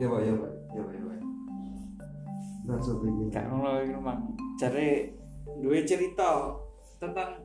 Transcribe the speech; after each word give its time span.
ya 0.00 0.06
pak. 0.08 0.20
Ya 0.24 0.32
pak. 0.32 0.50
Ya 0.72 0.80
pak. 0.80 0.92
Ya 0.96 1.02
pak. 1.04 1.18
Langsung 2.64 2.96
begini 3.04 3.28
gak 3.28 3.44
ngono 3.52 3.84
iku 3.84 4.00
mang. 4.00 4.20
Jare 4.56 5.12
duwe 5.60 5.84
cerita 5.84 6.56
tentang 6.96 7.44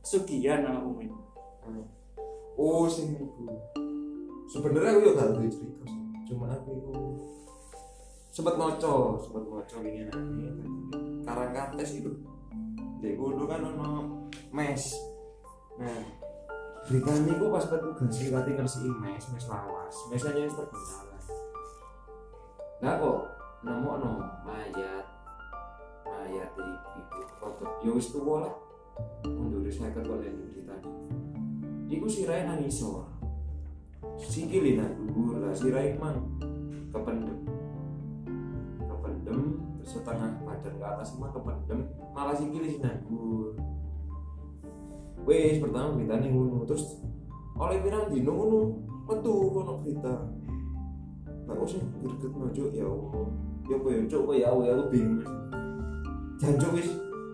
sugihan 0.00 0.64
sama 0.64 0.80
Umi 0.82 1.12
oh. 2.56 2.88
Sing 2.88 3.12
iku. 3.12 3.44
Sebenarnya 4.48 4.96
aku 4.96 5.00
juga 5.04 5.16
gak 5.20 5.30
duwe 5.36 5.48
cerita 5.52 5.84
cuma 6.32 6.48
aku 6.48 6.80
itu 6.80 6.92
sempat 8.32 8.56
ngoco 8.56 9.20
sempat 9.20 9.44
ngoco 9.44 9.76
ini 9.84 10.08
nanti 10.08 10.48
karang 11.28 11.52
kates 11.52 12.00
itu 12.00 12.08
di 13.04 13.12
kudu 13.12 13.44
kan 13.44 13.60
ono 13.60 14.24
mes. 14.48 14.96
Nah 15.76 16.00
beritanya 16.88 17.36
itu 17.36 17.46
pas 17.52 17.68
petugas 17.68 18.10
sih 18.16 18.32
kati 18.32 18.56
ngersiin 18.56 18.96
mes 18.96 19.24
mes 19.28 19.44
lawas. 19.44 19.94
Mes 20.08 20.24
aja 20.24 20.40
yang 20.40 20.54
terkenal 20.56 21.11
nah 22.82 22.98
kok 22.98 23.18
nemu 23.62 23.90
no 24.02 24.10
mayat 24.42 25.06
mayat 26.02 26.50
di 26.58 26.66
itu 26.98 27.34
foto 27.38 27.64
ya 27.86 27.90
wis 27.94 28.10
tuwa 28.10 28.50
lah. 28.50 28.54
Mundur 29.24 29.64
saya 29.72 29.94
kok 29.94 30.04
lihat 30.04 30.34
cerita 30.52 30.74
Iku 31.88 32.06
sirai 32.10 32.42
nang 32.42 32.60
isor. 32.66 33.06
Sikili 34.18 34.74
nang 34.74 34.98
dhuwur 34.98 35.38
lah 35.38 35.54
sirai 35.54 35.94
mang 35.96 36.26
kependem. 36.90 37.38
Kependem 38.82 39.40
setengah 39.86 40.42
badan 40.42 40.74
ke 40.76 40.84
atas 40.84 41.14
semua 41.14 41.30
kependem. 41.30 41.86
Malah 42.10 42.34
sikili 42.34 42.66
sih 42.76 42.80
nang 42.82 42.98
dhuwur 43.06 43.54
wes 45.22 45.62
pertama 45.62 45.94
beritanya 45.94 46.28
ngono 46.34 46.66
terus 46.66 46.98
oleh 47.54 47.78
pirang 47.78 48.10
dino 48.10 48.32
ngono 48.34 48.58
metu 49.06 49.34
ngono 49.54 49.72
berita 49.78 50.14
kok 51.46 51.66
sih 51.68 51.80
greget 52.02 52.32
nojo 52.34 52.64
ya 52.70 52.86
Allah. 52.86 53.26
Ya 53.70 53.74
apa 53.78 53.88
ya 53.90 54.00
cok 54.06 54.30
ya 54.34 54.46
Allah 54.50 54.64
ya 54.66 54.72
aku 54.78 54.84
bingung. 54.90 55.22
Janjo 56.38 56.66
wis. 56.74 56.88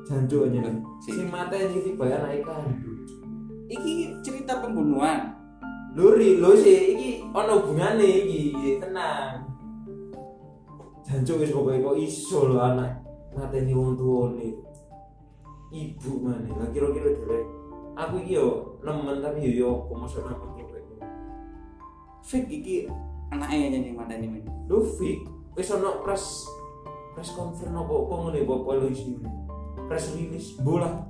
Janjo 0.09 0.49
aja 0.49 0.61
lah 0.65 0.75
Si- 1.05 1.13
si 1.13 1.25
mata 1.29 1.53
ini 1.53 1.85
tiba 1.85 2.09
naik 2.09 2.41
kandung 2.41 2.97
iki 3.69 4.17
cerita 4.25 4.65
pembunuhan. 4.65 5.37
Luri 5.93 6.41
lo 6.41 6.57
sih 6.57 6.97
iki 6.97 7.11
ono 7.29 7.61
hubungane 7.61 8.25
iki 8.25 8.81
tenang. 8.81 9.45
Janjo 11.05 11.41
wis 11.41 11.53
pokoke 11.53 11.85
kok 11.85 11.97
iso 12.01 12.49
lho 12.49 12.57
anak 12.57 13.05
mateni 13.37 13.77
wong 13.77 13.97
tuane. 13.97 14.49
Ibu 15.69 16.25
mana 16.25 16.49
lah 16.57 16.69
kira-kira 16.73 17.13
derek 17.13 17.45
aku 17.93 18.25
iki 18.25 18.41
yo 18.41 18.81
nemen 18.81 19.21
tapi 19.21 19.53
yo 19.53 19.85
apa 19.85 19.93
masuk 20.01 20.25
nama 20.25 20.49
Fik 22.29 22.45
iki 22.45 22.85
anaknya 23.35 23.77
nyanyi 23.77 23.93
mana 23.93 24.13
ini 24.17 24.29
men 24.29 24.45
lu 24.69 24.85
fik 24.85 25.25
wis 25.57 25.69
ono 25.75 26.05
press 26.05 26.47
press 27.13 27.35
conference 27.35 27.75
apa 27.75 27.93
apa 27.93 28.15
ngene 28.25 28.41
apa 28.47 28.55
polisi 28.63 29.19
press 29.89 30.13
release 30.13 30.57
bola. 30.61 31.09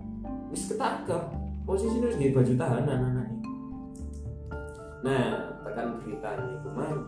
Wis 0.48 0.70
ketangkep. 0.70 1.22
Posisi 1.69 2.00
wis 2.00 2.16
nggih 2.16 2.33
baju 2.33 2.52
tahanan 2.56 3.00
anaknya 3.12 3.39
nah 4.98 5.55
tekan 5.62 6.02
beritanya 6.02 6.58
kemarin 6.66 7.06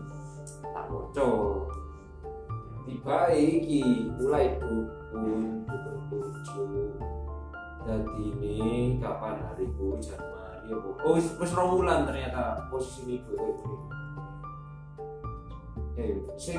tak 0.71 0.85
bocor 0.87 1.67
tiba 2.87 3.19
iki 3.35 4.07
mulai 4.15 4.55
dukun 4.63 5.67
dukun 5.67 5.99
bojo 6.07 6.65
jadi 7.83 8.23
ini 8.37 8.55
kapan 9.01 9.43
Januari 9.99 10.69
apa? 10.71 10.89
Oh 11.03 11.19
wis 11.19 11.35
wis 11.35 11.51
ternyata 11.51 12.63
posisi 12.71 13.03
ini 13.11 13.15
gue 13.27 13.35
eh 15.99 16.15
si 16.39 16.55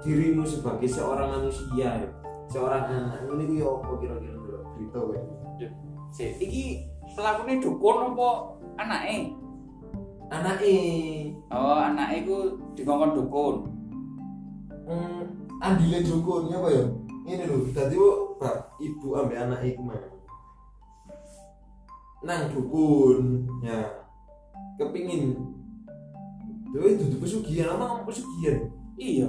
dirimu 0.00 0.46
sebagai 0.48 0.88
seorang 0.88 1.28
manusia 1.40 2.04
ya. 2.04 2.08
Seorang 2.50 2.84
anak. 2.88 3.30
Ini 3.30 3.44
gue 3.46 3.62
apa 3.62 3.92
kira-kira 4.00 4.34
dulu 4.34 4.60
berita 4.74 4.98
gue 4.98 5.20
si 6.10 6.34
iki 6.42 6.64
pelakunya 7.14 7.62
dukun 7.62 8.14
apa 8.14 8.30
anaknya 8.82 9.30
anak 10.30 10.62
oh 11.50 11.78
anaknya 11.78 12.26
ku 12.26 12.38
dikongkon 12.74 13.14
dukun. 13.18 13.56
Hmm, 14.90 15.22
andile 15.62 16.02
dukunnya 16.02 16.58
apa 16.58 16.68
ya? 16.70 16.84
Ini 17.30 17.46
bu 17.46 18.34
bak 18.42 18.74
ibu 18.82 19.14
ambil 19.14 19.38
anak 19.38 19.62
iku 19.62 19.80
mah 19.86 20.02
nang 22.26 22.50
dukun 22.50 23.46
ya. 23.62 23.86
Kepingin 24.80 25.36
Itu 26.70 27.04
tuh 27.10 27.18
pesugihan, 27.18 27.74
apa 27.74 27.84
ngomong 27.84 28.06
pesugihan? 28.06 28.58
iya 29.00 29.28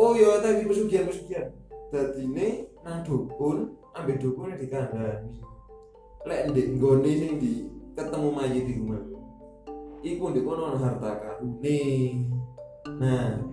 Oh 0.00 0.16
iya 0.16 0.38
tadi 0.40 0.64
pesugihan 0.64 1.04
pesugihan. 1.10 1.50
Tadi 1.90 2.24
ini 2.24 2.64
nang 2.86 3.02
dukun, 3.02 3.74
ambil 3.92 4.16
dukunnya 4.16 4.56
di 4.56 4.68
kanan. 4.70 5.28
Lek 6.24 6.52
ndek 6.52 6.66
nggone 6.78 7.10
sing 7.10 7.36
di 7.36 7.66
ketemu 7.92 8.28
mayit 8.30 8.64
di 8.64 8.74
rumah. 8.78 9.02
Iku 10.00 10.30
ndek 10.30 10.46
kono 10.46 10.78
harta 10.78 11.10
karune. 11.20 11.82
Nah, 12.96 13.44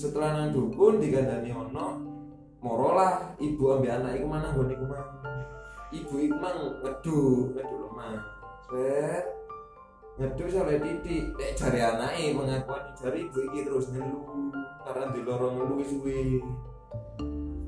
setelah 0.00 0.30
nang 0.34 0.48
dukun 0.50 0.98
dikandani 0.98 1.54
ono 1.54 1.86
morolah 2.64 3.38
ibu 3.38 3.78
ambil 3.78 3.94
anak 4.00 4.18
iku 4.18 4.26
mana 4.26 4.50
nggone 4.56 4.72
iku 4.74 4.86
mang. 4.88 5.08
Ibu 5.92 6.14
iku 6.24 6.36
mang 6.40 6.58
ngeduk, 6.80 7.52
ngeduk 7.52 7.78
lemah. 7.78 8.18
Set. 8.72 9.41
Ngeduk 10.12 10.48
sampai 10.52 10.76
titik, 10.76 11.32
nek 11.40 11.56
jari 11.56 11.80
anake 11.80 12.36
pengakuan 12.36 12.84
jari 13.00 13.24
ibu 13.24 13.38
iki 13.48 13.60
terus 13.64 13.88
ngeluh 13.96 14.52
karena 14.84 15.08
di 15.08 15.20
lorong 15.24 15.52
ngeluh 15.56 15.76
wis. 15.80 15.92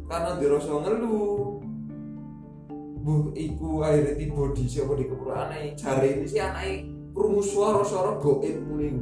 Karena 0.04 0.30
dirasa 0.36 0.72
ngeluh. 0.76 1.64
Bu 3.04 3.32
iku 3.32 3.84
akhirnya 3.84 4.16
tiba 4.16 4.44
di 4.52 4.64
siapa 4.68 4.92
di 4.92 5.08
kepura 5.08 5.48
anake. 5.48 5.72
Jari 5.80 6.20
ini 6.20 6.26
si 6.28 6.36
anake 6.36 6.84
krungu 7.16 7.40
suara-suara 7.40 8.20
goib 8.20 8.56
muni. 8.68 8.92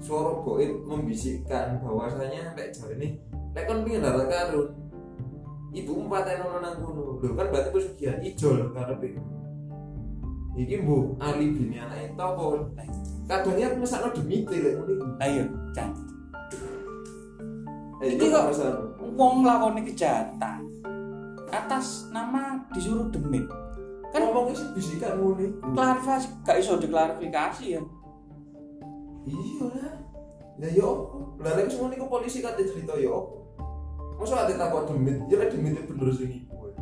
Suara 0.00 0.32
goib 0.40 0.88
membisikkan 0.88 1.76
bahwasanya 1.84 2.56
nek 2.56 2.72
jari 2.72 2.96
ini 3.04 3.08
lek 3.52 3.68
kon 3.68 3.84
pingin 3.84 4.00
darah 4.00 4.24
karun. 4.32 4.72
Ibu 5.76 5.92
empat 6.08 6.24
yang 6.24 6.56
nang 6.56 6.80
kono. 6.80 7.20
Lho 7.20 7.32
kan 7.36 7.52
berarti 7.52 7.68
pesugihan 7.68 8.20
ijol 8.24 8.72
karepe. 8.72 9.16
Iki 10.52 10.84
mbok 10.84 11.16
ali 11.18 11.48
bini 11.50 11.76
anake 11.76 12.12
topo. 12.12 12.68
Kadangnya 13.24 13.72
aku 13.72 13.76
mesakno 13.80 14.08
demi 14.12 14.44
lek 14.44 14.74
muni. 14.76 14.94
ayo 15.18 15.44
Eh, 18.02 18.08
Iki 18.10 18.18
itu 18.18 18.24
kok- 18.28 18.50
masalah. 18.50 18.82
wong 19.14 19.46
lakoni 19.46 19.86
kejahatan 19.86 20.58
atas 21.48 22.10
nama 22.10 22.58
disuruh 22.72 23.06
demit 23.08 23.46
kan 24.10 24.20
ngomongnya 24.20 24.56
sih 24.56 24.68
bisikan 24.74 25.16
muni. 25.16 25.54
klarifikasi 25.70 26.26
gak 26.42 26.58
iso 26.58 26.76
diklarifikasi 26.76 27.64
ya 27.70 27.82
Iya 29.22 29.64
lah. 29.70 29.94
Ya 30.58 30.68
yo, 30.72 30.90
lah 31.38 31.54
lek 31.54 31.70
semua 31.70 31.88
niku 31.88 32.06
polisi 32.06 32.42
kate 32.42 32.66
cerita 32.66 32.98
yo. 32.98 33.46
Masa 34.18 34.44
ate 34.44 34.54
takut 34.54 34.82
demit, 34.84 35.22
ya 35.26 35.38
demit 35.40 35.74
itu 35.76 35.92
bener 35.92 36.10
sing 36.10 36.30
iku. 36.32 36.74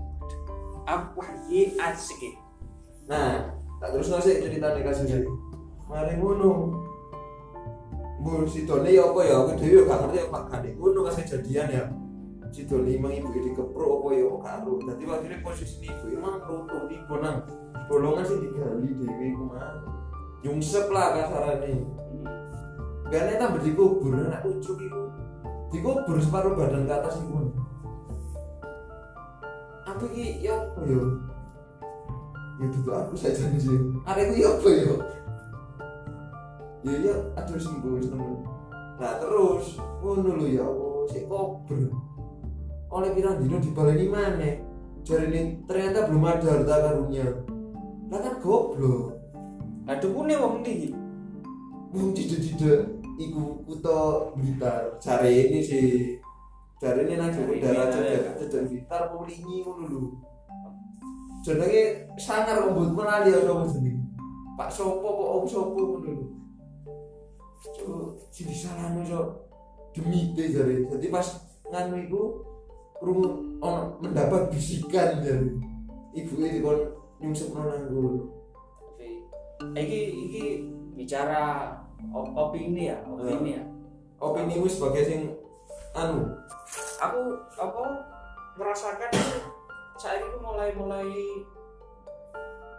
aku 0.82 1.20
wah 1.20 1.31
iya 1.47 1.69
asik. 1.84 2.32
Nah, 3.04 3.59
tak 3.81 3.97
terus 3.97 4.13
ngasih 4.13 4.45
cerita 4.45 4.77
nih 4.77 4.85
kasus 4.85 5.09
ini. 5.09 5.29
Mari 5.89 6.21
ngono. 6.21 6.77
Bu 8.21 8.45
si 8.45 8.69
Doni 8.69 8.93
ya 8.93 9.09
apa 9.09 9.21
ya? 9.25 9.35
Aku 9.41 9.57
dhewe 9.57 9.89
gak 9.89 9.99
ngerti 10.05 10.19
apa 10.29 10.39
kan 10.53 10.61
ngono 10.61 11.01
kasih 11.09 11.25
jadian 11.25 11.69
ya. 11.73 11.85
Si 12.53 12.69
Doni 12.69 13.01
emang 13.01 13.17
ibu 13.17 13.33
ini 13.33 13.57
keprok 13.57 14.05
apa 14.05 14.09
ya 14.13 14.29
karo. 14.45 14.73
Dadi 14.85 15.05
akhirnya 15.09 15.41
posisi 15.41 15.89
ibu 15.89 16.05
emang 16.13 16.45
runtuh 16.45 16.85
tiba 16.93 17.17
nang 17.25 17.37
bolongan 17.88 18.29
sih 18.29 18.37
digali 18.44 18.93
dhewe 18.93 19.25
iku 19.32 19.44
mah. 19.49 19.81
Nyungsep 20.44 20.87
lah 20.93 21.17
kasarane. 21.17 21.73
Biarnya 23.09 23.41
tambah 23.41 23.65
dikubur 23.65 24.12
anak 24.12 24.44
ucuk 24.44 24.76
iku. 24.76 25.03
Dikubur 25.73 26.17
separuh 26.21 26.53
badan 26.53 26.85
ke 26.85 26.93
atas 26.93 27.17
iku. 27.25 27.49
Aku 29.88 30.05
iki 30.12 30.44
ya 30.44 30.61
apa 30.61 30.85
ya? 30.85 31.30
Ya 32.61 32.67
itu 32.69 32.91
aku 32.93 33.17
saya 33.17 33.33
janji. 33.33 33.73
Arek 34.05 34.37
iku 34.37 34.45
ya 34.45 34.49
apa 34.53 34.69
ya? 34.69 34.95
Ya 36.85 36.95
ya 37.01 37.15
aduh 37.41 37.57
sembuh 37.57 38.05
temen. 38.05 38.45
Nah 39.01 39.17
terus 39.17 39.81
ngono 40.05 40.37
lho 40.37 40.47
ya 40.53 40.69
Allah, 40.69 41.09
sik 41.09 41.25
kober. 41.25 41.89
Oleh 42.93 43.11
pirang 43.17 43.41
dino 43.41 43.57
dibaleni 43.57 44.07
maneh. 44.12 44.55
Jarine 45.01 45.65
ternyata 45.65 46.12
belum 46.12 46.25
ada 46.29 46.61
harta 46.61 46.77
karunnya. 46.85 47.27
Lah 48.12 48.21
kan 48.21 48.35
goblok. 48.45 49.17
lah 49.89 49.97
dukune 49.97 50.37
wong 50.37 50.61
ndi 50.61 50.93
Wong 51.91 52.12
tidak-tidak 52.15 52.87
iku 53.17 53.65
kuto 53.65 54.31
Blitar. 54.37 55.01
Jare 55.01 55.33
ini 55.33 55.59
sih 55.65 56.21
jare 56.79 57.09
ini 57.09 57.17
nang 57.17 57.33
ini, 57.33 57.59
darat 57.59 57.89
ya. 57.89 57.97
cedek 57.97 58.23
cedek 58.37 58.62
Blitar 58.69 59.01
apa 59.09 59.17
lingi 59.25 59.65
ngono 59.65 59.85
lho. 59.89 60.03
Jenenge 61.40 62.04
sangar 62.20 62.60
rambut 62.60 62.92
menali 62.92 63.32
ya 63.32 63.40
sapa 63.44 63.64
jeneng. 63.72 63.98
Pak 64.60 64.69
sopo 64.69 65.06
apa 65.08 65.25
om 65.40 65.44
sopo 65.48 65.72
ngono 65.72 66.08
lho. 66.12 66.25
Cuk, 67.76 68.28
sing 68.28 68.48
disalahno 68.48 69.00
iso 69.04 69.20
demite 69.96 70.52
jare. 70.52 70.84
Jadi 70.84 71.06
pas 71.08 71.25
nganu 71.72 71.96
iku 72.04 72.22
krungu 73.00 73.56
ono 73.64 73.96
mendapat 74.04 74.52
bisikan 74.52 75.25
jare. 75.25 75.48
Ibu 76.12 76.32
e 76.44 76.48
dikon 76.60 76.78
nyungsepno 77.20 77.60
nang 77.64 77.88
ngono 77.88 78.40
iki 79.76 80.00
iki 80.28 80.44
bicara 80.96 81.69
op- 82.12 82.32
opini 82.32 82.88
ya 82.88 82.96
opini 83.04 83.60
ya. 83.60 83.62
Opini 84.20 84.60
wis 84.60 84.76
sebagai 84.76 85.04
sing 85.04 85.20
anu. 85.96 86.37
Aku 87.00 87.20
apa 87.56 87.82
merasakan 88.60 89.12
saya 90.00 90.17
itu 90.17 90.41
mulai 90.41 90.73
mulai 90.73 91.12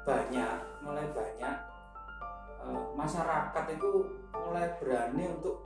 banyak 0.01 0.57
mulai 0.81 1.05
banyak 1.13 1.55
eh, 2.65 2.83
masyarakat 2.97 3.65
itu 3.77 3.91
mulai 4.33 4.65
berani 4.81 5.29
untuk 5.29 5.61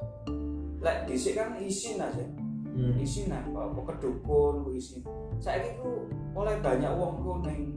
lek 0.84 1.08
dhisik 1.08 1.40
kan 1.40 1.56
isin 1.56 2.04
aja. 2.04 2.28
Hmm. 2.76 3.00
isin 3.00 3.32
apa 3.32 3.72
kedukun 3.88 4.68
ku 4.68 4.70
isin. 4.76 5.00
Saya 5.40 5.64
itu 5.64 6.12
mulai 6.36 6.60
banyak 6.60 6.92
uang 6.92 7.24
ku 7.24 7.40
neng 7.40 7.72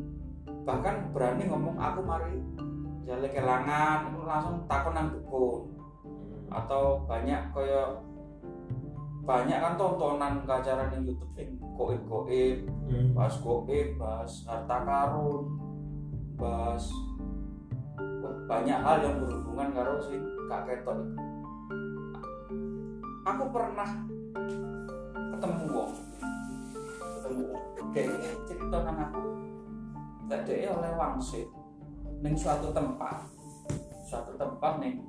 bahkan 0.66 1.14
berani 1.14 1.46
ngomong 1.46 1.78
aku 1.78 2.02
mari 2.02 2.34
jalan 3.06 3.30
kelangan 3.30 4.10
langsung 4.26 4.66
takon 4.66 4.98
nang 4.98 5.14
dukun. 5.14 5.70
Atau 6.50 7.06
banyak 7.06 7.54
kayak 7.54 8.02
banyak 9.28 9.60
kan 9.60 9.76
tontonan 9.76 10.40
ke 10.40 10.48
acara 10.48 10.88
di 10.88 11.04
YouTube 11.04 11.36
yang 11.36 11.52
goib 11.76 12.00
goib 12.08 12.58
Hmm. 12.88 13.12
bahas 13.12 13.36
goib 13.44 14.00
bahas 14.00 14.32
harta 14.48 14.88
karun 14.88 15.44
bahas 16.40 16.88
banyak 18.48 18.80
hal 18.80 18.96
yang 19.04 19.20
berhubungan 19.20 19.68
karo 19.76 20.00
si 20.00 20.16
kak 20.48 20.64
ketok 20.64 21.04
itu. 21.04 21.20
Aku 23.28 23.44
pernah 23.52 23.90
ketemu 25.36 25.64
wong 25.76 25.92
ketemu 26.96 27.42
wong. 27.52 27.64
Dia 27.92 28.08
cerita 28.48 28.76
nang 28.88 28.96
aku 28.96 29.20
tadi 30.24 30.64
oleh 30.72 30.92
wangsit 30.96 31.52
neng 32.24 32.32
suatu 32.32 32.72
tempat 32.72 33.28
suatu 34.08 34.32
tempat 34.40 34.80
neng 34.80 35.04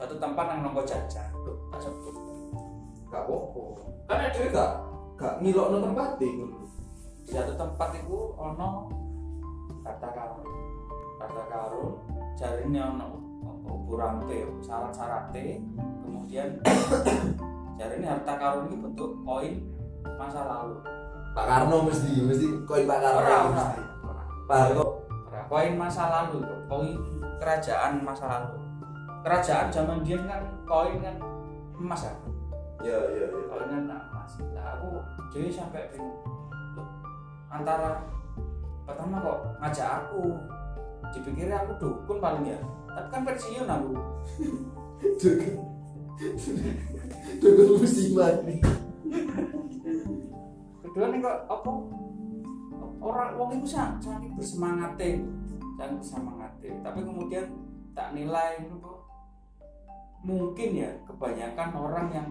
suatu 0.00 0.16
tempat 0.16 0.44
nang 0.48 0.58
nongko 0.64 0.88
jajan 0.88 1.28
tak 1.68 1.80
sebut 1.84 2.16
gak 3.12 3.28
apa-apa. 3.28 3.62
Karena 4.08 4.26
dia 4.32 4.44
gak? 4.48 4.70
Gak 5.20 5.34
ngilokno 5.44 5.78
tempat 5.84 6.16
iku. 6.16 6.44
Di 7.22 7.30
satu 7.36 7.52
tempat 7.60 7.90
itu 8.00 8.18
ono 8.40 8.88
kata 9.84 10.08
karun. 10.16 10.48
Kata 11.20 11.42
karun 11.52 11.90
jari 12.40 12.64
ini 12.66 12.80
ono 12.80 13.20
burante 13.84 14.48
syarat-syaratnya. 14.64 15.60
Kemudian 16.02 16.48
jari 17.78 17.94
ini 18.00 18.06
harta 18.08 18.34
karun 18.40 18.72
ini 18.72 18.76
bentuk 18.80 19.20
koin 19.28 19.60
masa 20.16 20.48
lalu. 20.48 20.80
Pak 21.32 21.44
Karno 21.48 21.88
mesti 21.88 22.12
mesti 22.24 22.46
koin 22.64 22.88
Pak 22.88 22.98
Karno. 23.00 23.20
Ora 23.20 23.28
ora. 23.28 23.48
Mesti. 23.52 23.80
ora. 24.08 24.22
Pak 24.48 24.56
Karno. 24.56 24.84
Ora, 25.28 25.40
koin 25.52 25.72
masa 25.76 26.04
lalu 26.08 26.40
itu 26.40 26.56
koin 26.66 26.96
kerajaan 27.38 27.92
masa 28.00 28.24
lalu. 28.26 28.56
Kerajaan 29.22 29.68
zaman 29.70 30.00
dia 30.02 30.18
kan 30.24 30.42
koin 30.66 30.98
kan 30.98 31.16
emas 31.78 32.06
ya 32.06 32.14
ya 32.82 32.98
ya 33.14 33.24
ya 33.30 33.42
koin 33.46 33.70
kan 33.70 33.86
emas 33.86 34.32
nah 34.50 34.74
aku 34.76 34.98
jadi 35.32 35.48
sampai 35.48 35.88
bingung. 35.88 36.20
Antara 37.48 38.04
pertama 38.84 39.24
kok 39.24 39.38
ngajak 39.64 39.88
aku 40.04 40.36
dipikirnya 41.16 41.64
aku 41.64 41.72
dukun 41.80 42.20
paling 42.20 42.44
ya. 42.52 42.60
Tapi 42.92 43.08
kan 43.08 43.22
pensiun 43.24 43.68
aku. 43.68 43.90
Dukun. 45.16 45.54
Dukun 47.40 47.66
musiman. 47.80 48.36
Kedua 50.84 51.06
nih 51.08 51.18
kok 51.24 51.38
apa? 51.48 51.70
Orang 53.02 53.34
wong 53.34 53.50
itu 53.58 53.66
sangat 53.66 53.98
sangat 53.98 54.30
bersemangat 54.38 54.94
sangat 55.74 55.98
bersemangat 55.98 56.52
tapi 56.86 57.02
kemudian 57.02 57.50
tak 57.98 58.14
nilai 58.14 58.62
itu 58.62 58.78
kok 58.78 59.02
mungkin 60.22 60.70
ya 60.70 60.90
kebanyakan 61.02 61.70
orang 61.74 62.06
yang 62.14 62.28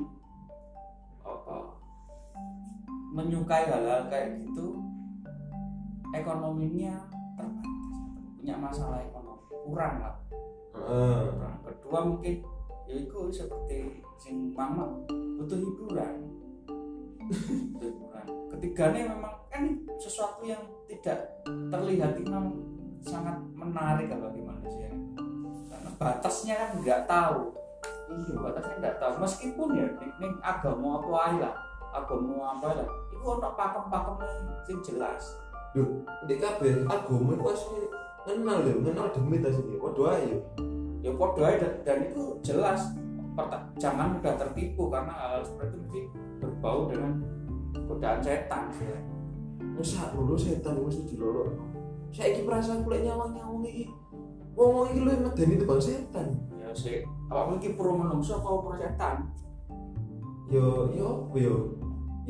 menyukai 3.11 3.67
hal-hal 3.67 4.07
kayak 4.07 4.39
gitu 4.39 4.79
ekonominya 6.15 6.95
terbatas. 7.35 7.95
Punya 8.39 8.55
masalah 8.59 8.99
ekonomi. 9.03 9.43
Kurang 9.67 9.93
lah. 9.99 10.15
Heeh. 10.75 11.19
kurang. 11.35 11.55
Kedua 11.67 11.99
mungkin 12.07 12.33
ya 12.87 12.95
itu 12.97 13.19
seperti 13.31 14.03
sing 14.19 14.55
mama 14.55 14.87
butuh 15.39 15.59
hiburan. 15.59 16.15
Butuh 17.75 17.89
hiburan. 17.91 18.25
Ketiganya 18.55 19.15
memang 19.15 19.35
kan 19.51 19.63
sesuatu 19.99 20.43
yang 20.47 20.63
tidak 20.87 21.43
terlihat 21.45 22.15
memang 22.19 22.55
sangat 23.03 23.35
menarik 23.55 24.07
kalau 24.07 24.31
di 24.31 24.43
manusia. 24.43 24.87
Karena 25.67 25.91
batasnya 25.99 26.53
kan 26.55 26.69
nggak 26.79 27.01
tahu. 27.07 27.55
Iya 28.11 28.35
batasnya 28.39 28.75
nggak 28.79 28.97
tahu. 28.99 29.13
Meskipun 29.23 29.67
ya 29.75 29.87
ini, 29.87 30.27
agama 30.43 30.99
apa 30.99 31.39
lah. 31.39 31.55
Agama 31.91 32.55
apa 32.55 32.69
lah 32.71 33.00
itu 33.21 33.27
ono 33.29 33.49
pakem-pakemnya 33.53 34.27
sing 34.65 34.81
jelas 34.81 35.37
Duh, 35.71 36.03
di 36.27 36.35
kabeh 36.35 36.83
agama 36.83 37.31
itu 37.31 37.45
asli 37.47 37.87
kenal 38.27 38.59
lho, 38.59 38.83
kenal 38.83 39.07
demit 39.15 39.39
asli. 39.39 39.79
Waduh 39.79 40.11
ayo. 40.11 40.43
ya 40.99 41.09
podo 41.15 41.41
aja 41.41 41.63
dan, 41.63 41.73
dan 41.81 41.97
itu 42.11 42.37
jelas 42.45 42.93
jangan 43.79 44.13
mudah 44.13 44.37
tertipu 44.37 44.91
karena 44.91 45.09
hal 45.17 45.41
seperti 45.41 45.73
itu 45.73 45.77
mesti 45.81 46.01
berbau 46.43 46.91
dengan 46.91 47.23
godaan 47.87 48.19
setan 48.19 48.67
ya. 48.83 48.99
Masa 49.79 50.11
dulu 50.11 50.35
setan 50.35 50.75
mesti 50.75 51.07
dilolok. 51.07 51.55
Saya 52.11 52.35
iki 52.35 52.43
perasaan 52.43 52.83
kulit 52.83 53.07
nyawang-nyawang 53.07 53.63
iki. 53.63 53.87
Wong-wong 54.59 54.91
iki 54.91 54.99
lu 55.07 55.11
medeni 55.23 55.55
tebang 55.55 55.79
setan. 55.79 56.27
ya 56.61 56.69
sih 56.75 57.01
apa 57.31 57.57
iki 57.57 57.73
pura 57.73 57.91
menungso 57.95 58.37
apa 58.37 58.47
pura 58.61 58.75
setan 58.77 59.27
Yo 60.51 60.91
yo 60.91 61.31
yo. 61.31 61.55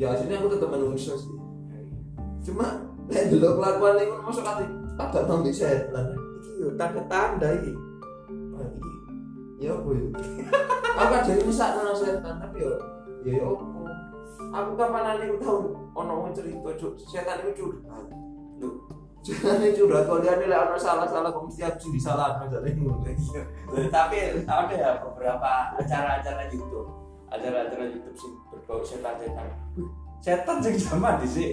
Ya 0.02 0.10
aslinya 0.10 0.42
aku 0.42 0.50
tetap 0.50 0.74
menungso 0.74 1.14
sih. 1.14 1.30
Cuma 2.42 2.90
lek 3.06 3.30
delok 3.30 3.62
kelakuan 3.62 4.02
iku 4.02 4.18
masuk 4.26 4.42
ati 4.42 4.66
agak 4.98 5.30
tambah 5.30 5.54
setan. 5.54 6.06
Iki 6.42 6.50
yo 6.58 6.68
tanda-tanda 6.74 7.48
iki. 7.62 7.70
Wah, 8.50 8.66
iki 8.66 8.90
ya 9.62 9.78
apa 9.78 9.88
yo. 9.94 10.06
Aku 11.06 11.14
jadi 11.22 11.42
bisa 11.46 11.78
nang 11.78 11.94
setan 11.94 12.34
tapi 12.42 12.66
yo 12.66 12.74
ya 13.22 13.46
yo 13.46 13.54
apa. 13.54 13.78
Aku 14.52 14.70
kapan 14.74 15.06
aku 15.06 15.38
tahu 15.38 15.58
ono 15.94 16.12
wong 16.18 16.34
cerita 16.34 16.70
cuk 16.74 16.98
setan 16.98 17.46
itu 17.46 17.62
curhat. 17.62 18.04
Loh, 18.58 18.74
Jangan 19.22 19.70
curhat 19.70 20.10
kalau 20.10 20.18
dia 20.18 20.34
nilai 20.34 20.66
ono 20.66 20.74
salah-salah 20.74 21.30
kok 21.30 21.46
mesti 21.46 21.62
aku 21.62 21.78
sing 21.78 21.94
disalahkan 21.94 22.50
dari 22.50 22.74
ngono. 22.74 23.06
tapi 23.94 24.34
ada 24.50 24.74
ya 24.74 24.98
beberapa 24.98 25.78
acara-acara 25.78 26.50
YouTube 26.50 26.90
acara-acara 27.32 27.88
YouTube 27.88 28.18
sih 28.18 28.32
berbau 28.72 28.80
setan-setan 28.88 29.48
setan. 30.24 30.56
Sing 30.64 30.76
zaman 30.80 31.20
di 31.20 31.28
sini 31.28 31.48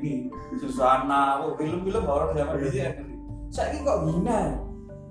ini 0.00 0.12
Susana 0.56 1.44
oh, 1.44 1.52
film-film 1.60 2.08
horor 2.08 2.32
zaman 2.32 2.56
di 2.64 2.72
sini 2.72 2.88
saya 3.52 3.76
kok 3.84 4.08
gina 4.08 4.40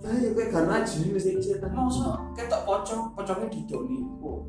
Ayo 0.04 0.36
kayak 0.36 0.52
gak 0.52 0.68
ngaji 0.68 1.16
mesti 1.16 1.40
setan. 1.40 1.72
masa 1.72 2.20
ketok 2.36 2.68
pocong 2.68 3.16
pocongnya 3.16 3.48
didoni 3.48 4.04
oh. 4.20 4.44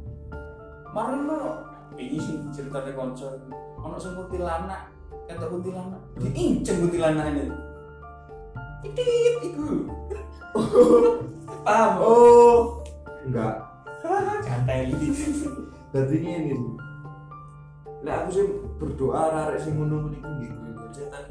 Kemarin 0.91 1.31
lo 1.31 1.63
ini 1.95 2.19
sih 2.19 2.43
ceritanya 2.51 2.91
konco 2.91 3.39
ono 3.79 3.95
sing 3.95 4.19
kuntilanak 4.19 4.91
ketok 5.31 5.47
kuntilanak. 5.55 6.03
Diinceng 6.19 6.83
kuntilanak 6.83 7.27
ini. 7.31 7.47
Titit 8.83 9.35
itu 9.47 9.67
paham? 11.67 11.93
Oh. 12.03 12.83
Enggak. 13.23 13.63
santai. 14.47 14.91
Berarti 15.95 16.17
ini. 16.19 16.55
Lah 18.05 18.15
aku 18.21 18.29
sih 18.37 18.45
berdoa 18.77 19.33
arek 19.33 19.57
sing 19.65 19.81
ngono 19.81 20.13
niku 20.13 20.29
nggih 20.29 20.51
kuwi 20.53 20.89
setan. 20.93 21.25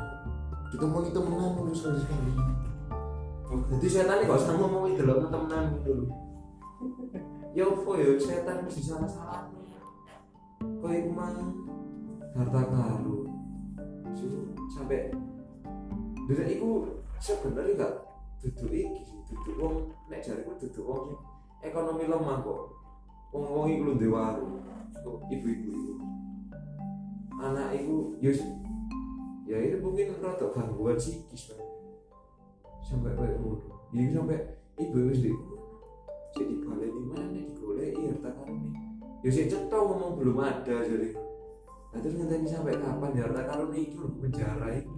Ditemoni 0.73 1.13
temenan 1.13 1.53
ngono 1.53 1.69
sekali 1.69 2.01
sekali. 2.01 2.31
Jadi 3.77 3.87
setan 3.87 4.17
ini 4.17 4.25
gak 4.25 4.41
usah 4.41 4.57
ngomong 4.57 4.89
itu 4.89 5.05
loh 5.05 5.29
temenan 5.29 5.77
dulu. 5.85 6.09
Ya 7.53 7.69
apa 7.69 7.91
ya 8.01 8.17
setan 8.17 8.65
mesti 8.65 8.81
salah 8.81 9.05
salah. 9.05 9.45
Kau 10.81 10.89
mah 11.13 11.29
harta 12.33 12.61
karun. 12.65 13.29
Su- 14.17 14.49
Sampai 14.73 15.13
Dene 16.25 16.49
iku 16.49 16.87
sebenarnya 17.21 17.83
gak 17.83 17.93
duduk 18.41 18.71
iki 18.71 19.03
sih, 19.05 19.19
duduk 19.29 19.55
wong 19.59 19.75
nek 20.07 20.23
jariku 20.23 20.55
duduk 20.57 20.85
wong 20.87 21.03
ekonomi 21.61 22.07
lemah 22.09 22.41
kok. 22.41 22.73
Wong-wong 23.29 23.67
iku 23.69 23.81
lho 23.85 23.93
ndek 23.99 24.09
warung. 24.09 24.63
Ibu-ibu 25.29 25.69
iku. 25.69 25.93
Anak 27.43 27.75
iku 27.75 28.15
ya. 28.23 28.31
Ya 29.43 29.59
itu 29.59 29.75
mungkin 29.83 30.15
rada 30.23 30.47
gangguan 30.55 30.95
psikis 30.95 31.51
kan. 31.51 31.59
Sampai 32.79 33.11
kayak. 33.19 33.35
Ya 33.91 33.99
iku 34.07 34.11
sampai 34.23 34.39
ibu 34.81 34.99
wis 35.11 35.21
di 35.21 35.31
sik 36.33 36.45
dibaleni 36.49 37.01
mana 37.13 37.41
digoleki 37.45 38.09
harta 38.09 38.29
karun 38.33 38.73
ya 39.21 39.29
sik 39.29 39.53
cetha 39.53 39.77
ngomong 39.77 40.17
belum 40.17 40.41
ada 40.41 40.81
jadi 40.81 41.13
nah 41.93 41.99
terus 42.01 42.17
ngenteni 42.17 42.49
sampai 42.49 42.81
kapan 42.81 43.13
ya 43.13 43.29
harta 43.29 43.41
karun 43.45 43.69
lho 43.69 44.07
penjara 44.17 44.67
iki 44.73 44.97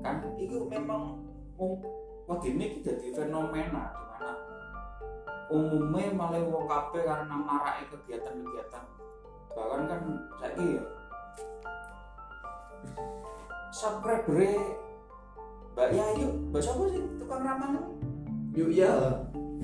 kan 0.00 0.24
itu 0.40 0.56
memang 0.72 1.20
um, 1.60 1.76
wah 2.24 2.40
ini 2.40 2.80
jadi 2.80 3.12
fenomena 3.12 3.92
di 3.92 4.02
mana 4.08 4.30
umumnya 5.52 6.16
malah 6.16 6.40
wong 6.48 6.64
kabeh 6.64 7.04
karena 7.04 7.36
maraknya 7.44 7.84
kegiatan-kegiatan 7.92 8.84
bahkan 9.52 9.82
kan 9.84 10.00
saya 10.40 10.80
ya 10.80 10.82
subscriber 13.74 14.38
Mbak 15.74 15.88
Yayu, 15.90 16.28
Mbak 16.54 16.60
siapa 16.62 16.82
sih 16.92 17.02
tukang 17.18 17.42
ramalan? 17.42 17.84
yuk 18.54 18.70
ya 18.70 18.92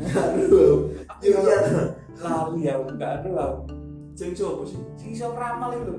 aduh 0.03 0.91
yuk 1.23 1.41
ya 1.47 1.59
Lali 2.21 2.69
ya, 2.69 2.77
enggak 2.77 3.23
ada 3.25 3.29
lah. 3.33 3.51
sing 4.13 4.37
coba 4.37 4.67
sih 4.69 4.77
Sing 4.99 5.17
iso 5.17 5.33
ramal 5.33 5.73
itu. 5.73 5.95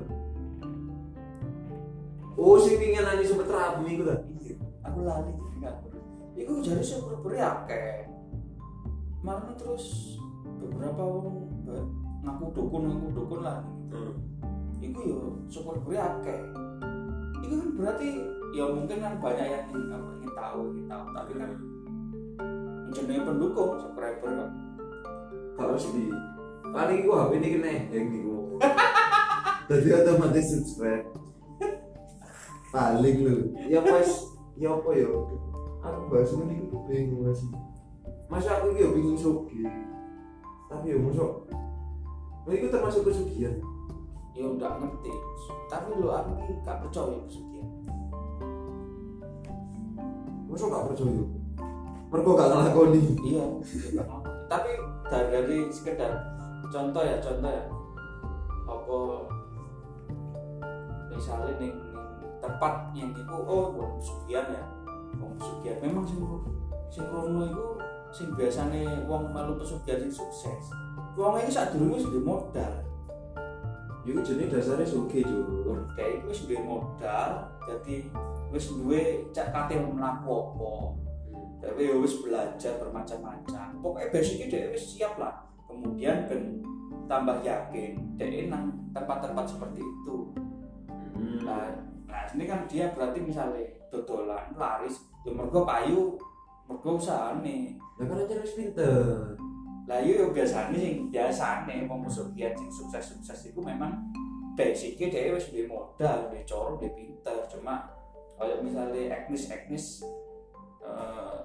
oh 2.38 2.54
sing 2.60 2.78
ingin 2.78 3.02
nanya 3.02 3.24
sempet 3.26 3.50
rabu 3.50 3.82
iku 3.88 4.06
ta 4.06 4.16
Iya, 4.38 4.54
aku 4.86 4.98
lali 5.02 5.30
jadi 5.34 5.54
enggak. 5.58 5.74
Iku 6.38 6.52
jadi 6.62 6.82
subscriber 6.84 7.34
akeh. 7.38 8.06
Malah 9.22 9.54
terus 9.58 10.16
beberapa 10.62 11.02
wong 11.02 11.50
ngaku 12.22 12.44
dukun 12.54 12.82
ngaku 12.86 13.06
dukun 13.18 13.40
lah. 13.42 13.58
Hmm. 13.90 14.14
Iku 14.78 14.98
yo 15.02 15.18
subscriber 15.50 15.94
akeh. 15.98 16.40
Iku 17.42 17.54
kan 17.58 17.70
berarti 17.74 18.08
ya 18.54 18.64
mungkin 18.70 18.96
kan 19.02 19.14
banyak 19.18 19.46
yang 19.46 19.64
ingin, 19.74 19.90
apa, 19.90 20.10
ingin 20.18 20.32
tahu, 20.32 20.60
ingin 20.72 20.86
tahu, 20.86 21.04
tapi 21.10 21.32
kan 21.36 21.50
jenenge 22.92 23.22
pendukung 23.24 23.70
subscriber 23.80 24.30
kan. 24.36 24.50
kalau 25.52 25.76
di 25.76 26.08
paling 26.72 26.98
gua 27.04 27.28
HP 27.28 27.32
ini 27.38 27.48
kena 27.56 27.70
hang 27.92 28.08
iku 28.08 28.36
jadi 29.68 29.88
otomatis 30.00 30.46
subscribe. 30.48 31.06
Paling 32.72 33.16
lu 33.20 33.36
ya 33.68 33.84
pas 33.84 34.08
ya 34.56 34.68
apa 34.72 34.90
ya? 34.96 35.08
Aku 35.82 36.00
bahas 36.08 36.30
ini 36.38 36.62
aku 36.68 36.78
bingung 36.88 37.26
masih 37.26 37.50
masa 38.30 38.62
aku 38.62 38.72
ya 38.78 38.88
bingung 38.94 39.18
sugi 39.18 39.66
tapi 40.72 40.94
ya 40.94 40.96
masuk 40.96 41.44
Nah, 42.42 42.52
itu 42.58 42.66
termasuk 42.66 43.06
kesugihan. 43.06 43.54
Ya 44.32 44.44
udah 44.48 44.80
ngerti. 44.80 45.12
Tapi 45.68 45.88
lo 46.00 46.08
aku 46.12 46.32
ini 46.40 46.54
gak 46.64 46.80
percaya 46.84 47.16
pesugihan. 47.28 47.68
Masa 50.48 50.64
gak 50.68 50.86
percaya? 50.92 51.24
Mereka 52.12 52.28
gak 52.36 52.48
ngelakoni. 52.48 53.02
Iya. 53.24 53.46
iya. 53.92 54.02
Tapi 54.48 54.70
dari, 55.08 55.28
dari 55.28 55.58
sekedar 55.68 56.12
contoh 56.72 57.02
ya 57.04 57.16
contoh 57.20 57.52
ya 57.52 57.64
apa 58.64 58.98
misalnya 61.12 61.52
nih 61.60 61.72
tempat 62.40 62.72
yang 62.96 63.12
itu 63.12 63.34
oh 63.36 63.76
wong 63.76 64.00
pesugihan 64.00 64.46
ya 64.48 64.64
wong 65.20 65.36
pesugihan 65.36 65.76
memang 65.84 66.04
sing 66.08 66.20
sing 66.88 67.04
rono 67.12 67.44
itu 67.44 67.66
sing 68.12 68.28
biasanya 68.32 69.04
wong 69.04 69.28
malu 69.30 69.60
pesugihan 69.60 70.00
sing 70.00 70.12
sukses 70.16 70.72
wong 71.12 71.36
dulu 71.36 71.84
wis 71.92 72.08
duwe 72.08 72.24
modal 72.24 72.72
Iku 74.02 74.18
jenis 74.18 74.50
dasarnya 74.50 74.86
suge 74.86 75.22
jo. 75.22 75.38
kayak 75.94 76.18
itu 76.18 76.24
wis 76.32 76.40
duwe 76.48 76.58
modal 76.64 77.30
jadi 77.68 77.96
wis 78.48 78.66
duwe 78.72 79.02
cak 79.30 79.52
kate 79.52 79.76
mlaku 79.76 80.32
apa 80.32 80.72
tapi 81.62 81.86
ya 81.86 81.94
wis 82.00 82.16
belajar 82.24 82.72
bermacam-macam 82.80 83.66
pokoknya 83.78 84.08
basicnya 84.10 84.46
dia 84.48 84.72
wis 84.72 84.84
siap 84.96 85.20
lah 85.20 85.44
kemudian 85.68 86.26
ben 86.26 86.64
tambah 87.06 87.44
yakin 87.44 88.00
dia 88.16 88.48
nang 88.48 88.72
tempat-tempat 88.96 89.44
seperti 89.46 89.80
itu 89.84 90.32
Hmm. 91.12 91.44
nah, 91.44 91.70
nah 92.08 92.24
ini 92.32 92.48
kan 92.48 92.64
dia 92.64 92.88
berarti 92.96 93.20
misalnya 93.20 93.68
dodolan 93.92 94.48
laris 94.56 95.04
ya 95.22 95.30
mergo 95.30 95.62
payu 95.62 96.16
mergo 96.64 96.96
usahane 96.96 97.76
Lah 98.00 98.08
kan 98.08 98.24
aja 98.24 98.34
harus 98.34 98.56
pinter. 98.56 99.36
Lah 99.90 99.98
iya 99.98 100.22
ya 100.22 100.26
biasanya 100.30 100.78
sing 100.78 101.10
biasane 101.10 101.74
wong 101.90 102.06
pesugihan 102.06 102.54
sing 102.54 102.70
sukses-sukses 102.70 103.50
itu 103.50 103.58
memang 103.58 103.98
basicnya 104.54 105.10
dia 105.10 105.34
wis 105.34 105.50
duwe 105.50 105.66
modal 105.66 106.30
duwe 106.30 106.44
cara 106.46 106.70
duwe 106.78 106.90
pinter. 106.94 107.36
Cuma 107.50 107.90
kayak 108.38 108.62
misalnya 108.62 109.02
etnis-etnis 109.10 110.06
eh, 110.82 111.38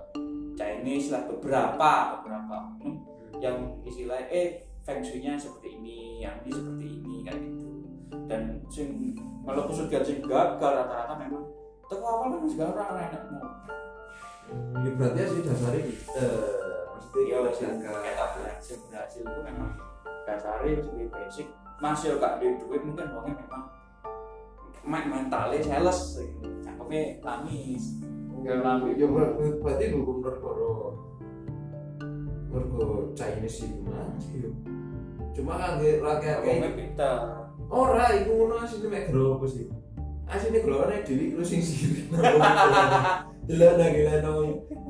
Chinese 0.54 1.10
lah 1.14 1.26
beberapa 1.26 2.20
beberapa 2.20 2.54
oknum 2.74 2.96
yang 3.42 3.58
istilahnya 3.86 4.30
eh 4.30 4.48
feng 4.86 5.02
shui-nya 5.02 5.34
seperti 5.38 5.78
ini 5.78 6.22
yang 6.22 6.38
ini 6.46 6.52
seperti 6.54 6.86
ini 7.02 7.16
kayak 7.26 7.42
gitu. 7.42 7.68
Dan 8.30 8.42
sing 8.70 9.18
kalau 9.46 9.66
pesugihan 9.66 10.04
sing 10.06 10.20
gagal 10.22 10.72
rata-rata 10.78 11.16
memang 11.18 11.44
teko 11.88 12.06
awal 12.06 12.38
kan 12.38 12.46
segala 12.46 12.72
orang 12.86 13.10
enak 13.10 13.24
mau 13.34 13.50
Hmm, 14.48 14.80
Ya 14.80 14.96
berarti 14.96 15.28
sih 15.28 15.44
dasarnya 15.44 15.82
pinter. 15.92 16.67
Iya 17.18 17.38
kita 17.42 17.52
sing 17.58 17.72
jaga. 17.82 18.00
kita 18.06 18.26
berhasil 18.38 18.78
berhasil 18.90 19.22
itu 19.26 19.40
memang 19.42 19.72
dasarnya 20.30 20.86
lebih 20.86 21.08
basic 21.10 21.48
masih 21.82 22.18
gak 22.22 22.42
ada 22.42 22.48
duit 22.62 22.82
mungkin 22.86 23.10
orangnya 23.14 23.34
memang 23.46 23.64
main 24.88 25.06
mentalnya 25.10 25.60
sales 25.62 26.00
gitu. 26.22 26.48
cakepnya 26.64 27.22
lamis 27.26 28.02
Ya 28.46 28.54
ya 28.96 29.08
ber- 29.10 29.36
berarti 29.60 29.92
mergo 29.92 30.24
mergo 32.48 33.12
Chinese 33.12 33.66
itu 33.66 33.82
masih 33.84 34.48
yo. 34.48 34.52
Cuma 35.36 35.60
kangge 35.60 36.00
rakyat 36.00 36.38
kayak 36.46 36.74
pintar 36.80 37.18
ora 37.68 38.08
iku 38.16 38.32
ngono 38.48 38.64
asline 38.64 38.88
mek 38.88 39.12
sih. 39.52 39.68
Asline 40.32 40.64
glone 40.64 41.04
dhewe 41.04 41.24
iku 41.34 41.42
sing 41.44 41.60
sirik. 41.60 42.08
Gila 43.48 43.80
nang 43.80 43.96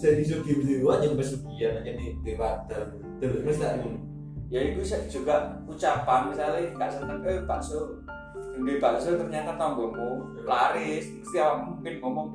jadi 0.02 0.24
sugi 0.26 0.58
mesti 0.58 0.82
aja 0.82 1.14
pesugihan 1.14 1.78
aja 1.78 1.92
nih 1.94 2.18
dewata. 2.26 2.90
Delok 3.22 3.46
mesti 3.46 3.62
tak 3.62 3.74
ngono. 3.82 4.00
ya 4.48 4.64
itu 4.64 4.80
juga 5.12 5.60
ucapan 5.68 6.32
misalnya 6.32 6.72
gak 6.80 6.88
seneng 6.88 7.20
eh 7.28 7.44
bakso 7.44 8.00
gede 8.56 8.80
bakso 8.80 9.20
ternyata 9.20 9.60
tanggomu 9.60 10.24
laris 10.48 11.04
mesti 11.20 11.36
awak 11.36 11.68
mungkin 11.68 12.00
ngomong 12.00 12.32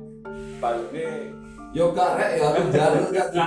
baliknya 0.61 1.33
Yo 1.73 1.89
karek 1.89 2.37
ya 2.37 2.53
aku 2.53 2.69
jalur 2.69 3.09
gak. 3.09 3.33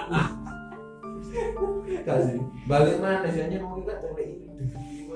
Kasih. 2.07 2.43
Balik 2.67 2.99
mana 2.99 3.31
sih 3.31 3.39
hanya 3.39 3.63
mungkin 3.63 3.87
kan 3.87 4.03
tele 4.03 4.23
ini 4.27 4.51
dengki 4.51 5.07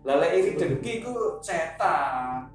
lele 0.00 0.28
ini 0.32 0.50
dengki 0.56 1.04
ku 1.04 1.36
setan 1.44 2.48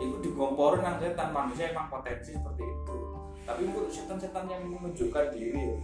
itu 0.00 0.16
digomporin 0.24 0.80
nang 0.80 0.96
setan 0.98 1.30
manusia 1.30 1.70
emang 1.70 1.92
potensi 1.92 2.32
seperti 2.32 2.64
itu 2.64 2.96
tapi 3.44 3.60
untuk 3.68 3.92
setan-setan 3.92 4.48
yang 4.48 4.62
menunjukkan 4.64 5.36
diri 5.36 5.76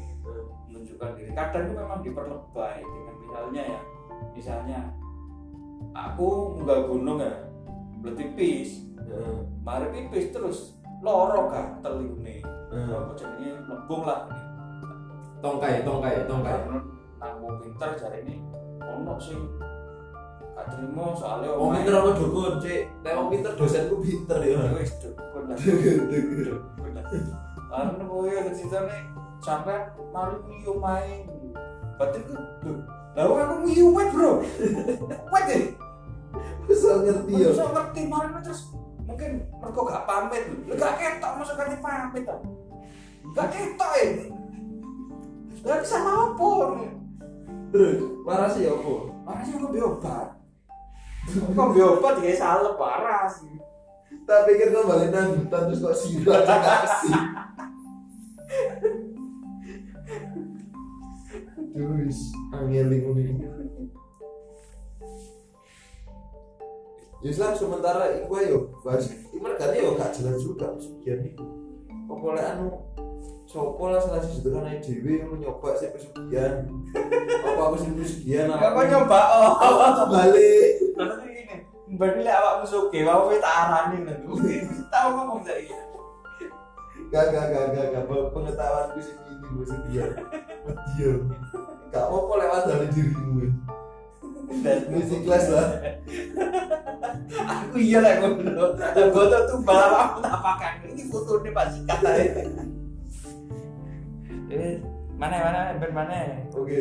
menunjukkan 0.66 1.10
diri 1.20 1.30
kadang 1.36 1.68
itu 1.68 1.74
memang 1.76 2.00
diperlebay 2.00 2.78
dengan 2.80 3.14
misalnya 3.20 3.62
ya 3.62 3.80
misalnya 4.32 4.80
aku 5.92 6.56
munggah 6.56 6.80
gunung 6.88 7.18
ya 7.20 7.34
berarti 8.00 8.22
pipis 8.32 8.70
Heeh. 8.96 9.38
mari 9.60 9.86
pipis 9.92 10.32
terus 10.32 10.58
loro 11.04 11.52
gatel 11.52 12.00
Heeh. 12.00 12.88
apa 12.88 13.12
jenenge 13.14 13.50
lembung 13.68 14.04
lah 14.08 14.28
Tongkai, 15.36 15.84
tongkai, 15.84 16.24
tongkai. 16.24 16.58
karena 16.64 16.80
nang 17.20 17.34
wong 17.44 17.60
pinter 17.60 17.92
jare 17.92 18.24
ini 18.24 18.40
ono 18.80 19.20
sing 19.20 19.36
gak 20.56 20.72
terima 20.72 21.12
soalnya 21.12 21.52
Wong 21.52 21.76
pinter 21.76 21.92
apa 22.00 22.10
dukun, 22.16 22.52
Cik? 22.64 22.82
Nek 23.04 23.12
wong 23.12 23.28
pinter 23.28 23.52
dosenku 23.60 23.96
pinter 24.00 24.38
ya. 24.40 24.56
wis 24.72 24.92
dukun 25.04 25.42
lah. 25.52 25.56
Dukun 25.60 26.90
lah. 26.96 27.04
Karena 27.68 28.04
kowe 28.08 28.24
ada 28.32 28.50
ceritane 28.56 28.96
sampai 29.44 29.84
mari 30.16 30.36
ngiyu 30.48 30.72
main 30.80 31.28
berarti 32.00 32.18
ku 32.24 32.32
lho 32.64 32.72
lah 33.12 33.24
wong 33.28 33.38
aku 33.44 33.54
ngiyu 33.68 33.86
wet 33.92 34.08
bro. 34.16 34.32
Wet 35.32 35.44
deh 35.44 35.62
Bisa 36.66 36.98
ngerti 37.04 37.32
ya. 37.36 37.48
bisa 37.52 37.64
ngerti 37.70 38.00
mari 38.08 38.28
terus 38.40 38.72
mungkin 39.04 39.44
mereka 39.60 39.80
gak 39.92 40.04
pamit. 40.08 40.42
Lho 40.64 40.74
gak 40.80 40.96
ketok 40.96 41.32
masuk 41.36 41.54
ganti 41.60 41.76
pamit 41.84 42.24
ta? 42.24 42.36
Gak 43.36 43.48
ketok 43.52 43.92
ya? 44.00 44.04
Gak 45.68 45.78
bisa 45.84 45.96
apa 46.00 46.48
Terus, 47.74 47.98
waras 48.24 48.54
ya 48.56 48.72
apa? 48.72 48.94
Warasnya 49.26 49.58
kok 49.58 49.72
biobat 49.74 50.35
Kok 51.26 51.68
biobat 51.74 52.22
ya 52.22 52.32
salep 52.38 52.78
waras 52.78 53.42
Tak 54.26 54.46
pikir 54.46 54.74
kau 54.74 54.86
balik 54.90 55.14
hutan 55.14 55.70
terus 55.70 55.82
kok 55.82 55.98
sirat 55.98 56.42
kasih. 56.46 57.18
Terus, 61.76 62.18
angeling 62.50 63.04
ini. 63.14 63.46
Islam 67.26 67.52
sementara 67.58 68.18
iku 68.22 68.38
ayo 68.38 68.58
bahas 68.86 69.10
iku 69.10 69.42
mergane 69.42 69.82
yo 69.82 69.98
gak 69.98 70.14
jelas 70.14 70.38
juga 70.42 70.74
sekian 70.78 71.26
iku. 71.26 71.46
Apa 72.06 72.26
anu 72.54 72.66
sopo 73.46 73.94
lah 73.94 74.02
salah 74.02 74.18
sisi 74.26 74.42
kan 74.42 74.66
ae 74.66 74.82
dhewe 74.82 75.22
ngono 75.22 75.38
nyoba 75.38 75.78
sih 75.78 75.86
pesugihan 75.94 76.66
apa 77.46 77.60
aku 77.62 77.76
sih 77.78 77.90
pesugihan 77.94 78.50
Ya 78.50 78.74
kok 78.74 78.84
nyoba 78.90 79.20
oh. 79.38 79.54
aku 79.86 80.04
balik 80.10 80.70
Terus 80.98 81.16
ini, 81.22 81.54
berarti 81.94 82.20
lek 82.26 82.34
awakmu 82.34 82.66
suge, 82.66 82.98
wae 83.06 83.38
tak 83.38 83.54
arani 83.54 83.96
lho. 84.02 84.34
Tahu 84.90 85.08
ngomong 85.14 85.40
saiki. 85.46 85.70
gak 87.06 87.30
gak 87.30 87.46
gak 87.54 87.64
gak 87.70 87.86
gak 87.94 88.02
Bahwa 88.10 88.34
pengetahuanku 88.34 88.98
sih 88.98 89.14
ini 89.14 89.54
pesugihan 89.62 90.10
dia 90.98 91.12
gak 91.94 92.02
apa-apa 92.02 92.32
lewat 92.42 92.62
dari 92.66 92.86
dirimu 92.90 93.46
musik 94.90 95.22
kelas 95.22 95.46
lah 95.54 95.68
Aku 97.46 97.76
iya 97.78 98.02
lah 98.02 98.22
ngono. 98.22 98.74
Gue 98.94 99.24
tuh 99.30 99.40
tuh 99.50 99.58
balap 99.66 99.92
aku 100.14 100.18
tak 100.22 100.38
pakai. 100.38 100.72
Ini 100.94 101.02
foto 101.10 101.42
nih 101.42 101.52
Pak 101.52 101.66
Mana 105.16 105.36
mana 105.42 105.60
ben 105.80 105.92
mana? 105.94 106.18
oke 106.54 106.80